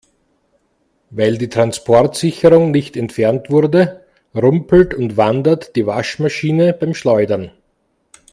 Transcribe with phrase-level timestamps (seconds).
[1.11, 7.51] Weil die Transportsicherung nicht entfernt wurde, rumpelt und wandert die Waschmaschine beim Schleudern.